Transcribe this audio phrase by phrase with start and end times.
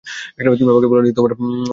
[0.59, 1.69] তুমি আমাকে বলোনি তোমার গার্লফ্রেন্ড আছে।